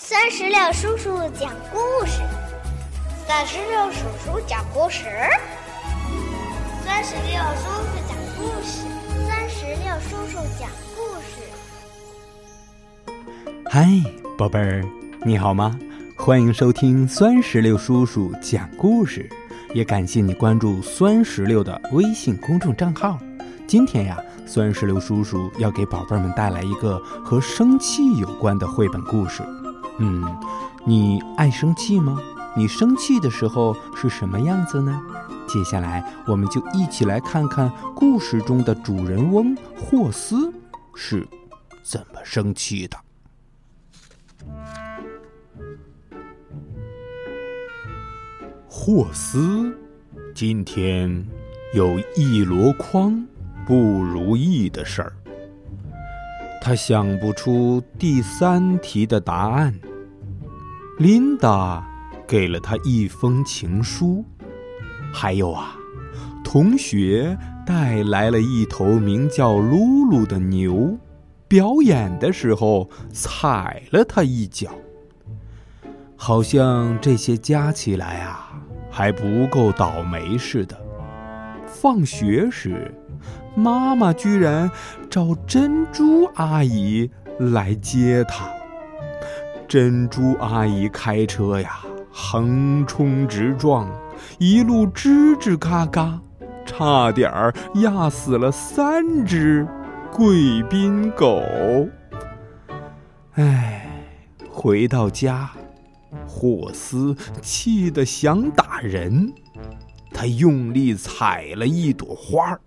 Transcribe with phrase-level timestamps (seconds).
[0.00, 2.22] 三十六叔叔讲故事，
[3.26, 5.06] 三十六叔叔讲故事，
[6.84, 8.86] 三十六叔叔讲故事，
[9.26, 11.42] 三十六叔叔讲故事。
[13.68, 13.88] 嗨，
[14.38, 14.84] 宝贝儿，
[15.24, 15.76] 你好吗？
[16.16, 19.28] 欢迎收听酸石榴叔叔讲故事，
[19.74, 23.18] 也感谢你关注酸石榴的微信公众账号。
[23.66, 29.42] 今天呀，酸石榴叔叔要给宝贝们带来一个和生气有关的绘本故事。
[29.98, 30.24] 嗯，
[30.84, 32.16] 你爱生气吗？
[32.56, 35.00] 你生气的时候是什么样子呢？
[35.46, 40.52] 接下来，我们就一起来看看故事中的主人翁霍斯
[40.94, 41.26] 是
[41.82, 42.96] 怎么生气的。
[48.68, 49.76] 霍斯
[50.34, 51.26] 今天
[51.74, 53.26] 有一箩筐
[53.66, 55.12] 不如意的事儿，
[56.62, 59.74] 他想不出第三题的答案。
[60.98, 61.86] 琳达
[62.26, 64.24] 给了他一封情书，
[65.12, 65.76] 还有啊，
[66.42, 70.98] 同学带来了一头名叫露露的牛，
[71.46, 74.70] 表演的时候踩了他一脚。
[76.16, 80.76] 好像这些加起来啊，还不够倒霉似的。
[81.64, 82.92] 放学时，
[83.54, 84.68] 妈妈居然
[85.08, 88.50] 找珍珠阿姨来接他。
[89.68, 91.80] 珍珠阿姨开车呀，
[92.10, 93.86] 横冲直撞，
[94.38, 96.18] 一路吱吱嘎嘎，
[96.64, 99.68] 差点儿压死了三只
[100.10, 101.42] 贵宾狗。
[103.34, 103.86] 哎，
[104.50, 105.50] 回到家，
[106.26, 109.30] 霍斯气得想打人，
[110.12, 112.58] 他用力踩了一朵花。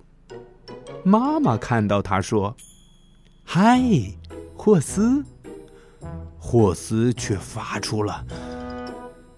[1.04, 2.56] 妈妈看到他说
[3.44, 3.82] ：“嗨，
[4.56, 5.26] 霍斯。”
[6.44, 8.26] 霍斯却发出了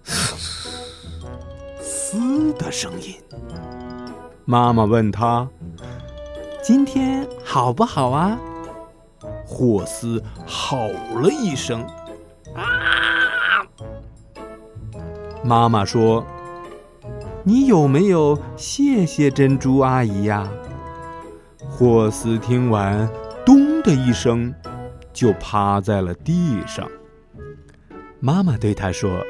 [1.78, 3.14] 嘶”的声音。
[4.46, 5.46] 妈妈问他
[6.64, 8.38] ：“今天好不好啊？”
[9.46, 10.88] 霍斯吼
[11.20, 11.86] 了一声
[12.56, 13.62] ：“啊！”
[15.44, 16.24] 妈妈说
[17.44, 20.48] ：“你有没有谢谢珍珠阿姨呀？”
[21.68, 23.08] 霍斯听完，
[23.44, 24.54] 咚的一声。
[25.14, 26.86] 就趴在了地上。
[28.20, 29.24] 妈妈对他说：“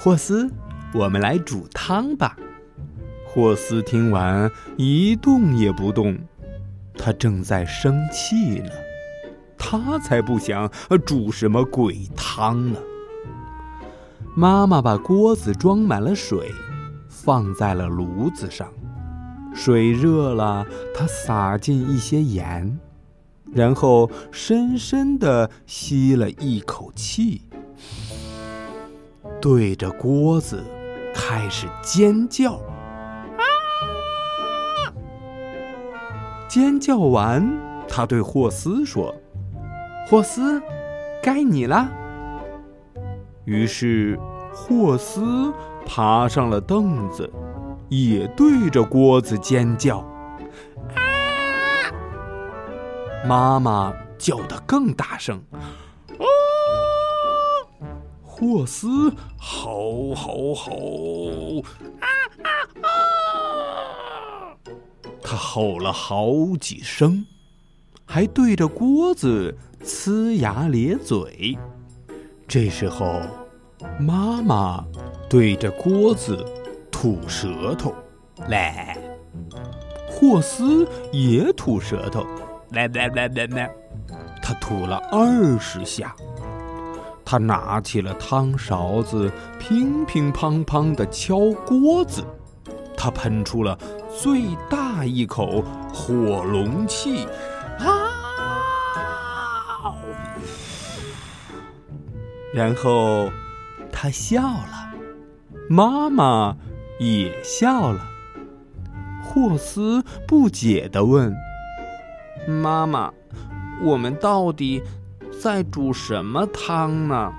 [0.00, 0.50] 霍斯，
[0.92, 2.36] 我们来煮汤吧。”
[3.26, 6.18] 霍斯听完一动也不动，
[6.96, 8.70] 他正在生气呢。
[9.58, 10.70] 他才不想
[11.04, 12.78] 煮什么鬼汤呢。
[14.36, 16.50] 妈妈把锅子装满了水，
[17.08, 18.68] 放在了炉子上。
[19.54, 22.78] 水热了，她撒进一些盐。
[23.54, 27.42] 然后深深的吸了一口气，
[29.40, 30.62] 对着锅子
[31.14, 32.60] 开始尖叫。
[36.48, 37.48] 尖叫完，
[37.88, 39.14] 他对霍斯说
[40.08, 40.60] ：“霍斯，
[41.22, 41.90] 该你了。”
[43.44, 44.18] 于是
[44.52, 45.52] 霍斯
[45.84, 47.28] 爬上了凳子，
[47.88, 50.04] 也对着锅子尖叫。
[53.24, 55.56] 妈妈叫得更大声，啊！
[58.22, 61.62] 霍斯吼吼吼，
[62.00, 62.06] 啊
[62.42, 62.48] 啊
[62.82, 62.86] 啊！
[65.22, 66.26] 他吼了好
[66.60, 67.24] 几声，
[68.04, 71.56] 还对着锅子呲牙咧嘴。
[72.46, 73.22] 这时候，
[73.98, 74.84] 妈妈
[75.30, 76.44] 对着锅子
[76.90, 77.94] 吐舌头，
[78.48, 78.98] 来，
[80.10, 82.26] 霍斯也吐舌头。
[82.74, 83.74] 来来来来来，
[84.42, 86.14] 他吐了二十下。
[87.24, 92.22] 他拿起了汤勺子，乒乒乓乓的敲锅子。
[92.96, 93.78] 他喷出了
[94.20, 95.62] 最大一口
[95.92, 97.26] 火龙气，
[97.78, 98.10] 啊！
[102.52, 103.30] 然后
[103.90, 104.92] 他笑了，
[105.68, 106.56] 妈妈
[106.98, 108.06] 也笑了。
[109.22, 111.34] 霍斯不解地问。
[112.48, 113.12] 妈妈，
[113.82, 114.82] 我们到底
[115.40, 117.32] 在煮什么汤呢？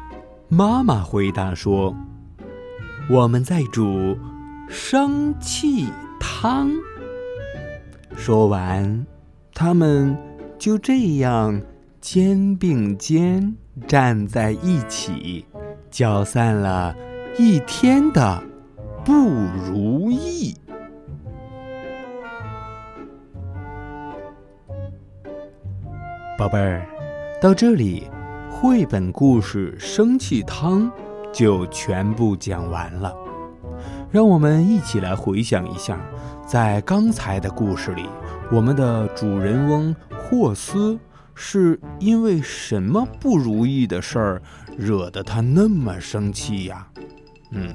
[0.47, 1.95] 妈妈回答说
[3.09, 4.17] ：“我们在煮
[4.67, 5.87] 生气
[6.19, 6.69] 汤。”
[8.15, 9.05] 说完，
[9.53, 10.17] 他们
[10.57, 11.61] 就这样
[11.99, 13.55] 肩并肩
[13.87, 15.45] 站在一起，
[15.89, 16.95] 搅散了
[17.37, 18.41] 一天的
[19.03, 20.55] 不如意。
[26.37, 26.85] 宝贝儿，
[27.41, 28.09] 到这里，
[28.51, 30.91] 绘本故事《生气汤》
[31.31, 33.15] 就全部讲完了。
[34.11, 35.97] 让我们一起来回想一下，
[36.45, 38.05] 在刚才的故事里，
[38.51, 40.99] 我们的主人翁霍斯
[41.33, 44.41] 是因为什么不如意的事儿
[44.75, 46.85] 惹得他那么生气呀？
[47.51, 47.73] 嗯，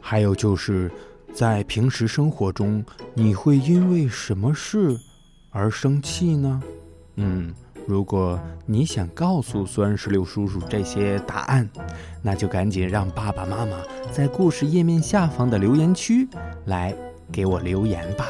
[0.00, 0.90] 还有就是
[1.34, 2.82] 在平时生活中，
[3.12, 4.98] 你会因为什么事
[5.50, 6.62] 而生气呢？
[7.16, 7.52] 嗯。
[7.90, 11.68] 如果你想告诉酸石榴叔叔这些答案，
[12.22, 13.78] 那就赶紧让爸爸妈妈
[14.12, 16.28] 在故事页面下方的留言区
[16.66, 16.94] 来
[17.32, 18.28] 给我留言吧。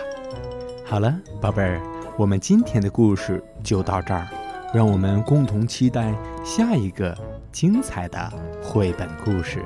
[0.82, 1.78] 好了，宝贝儿，
[2.16, 4.26] 我们今天的故事就到这儿，
[4.72, 7.14] 让我们共同期待下一个
[7.52, 9.62] 精彩的绘本故事。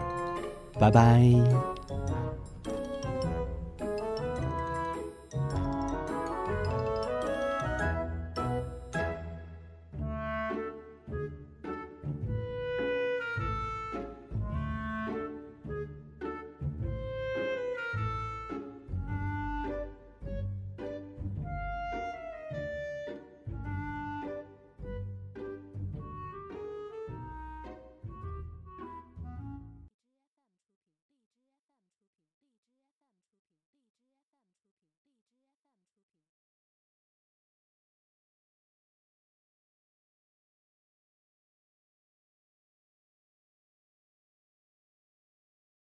[0.77, 1.23] 拜拜。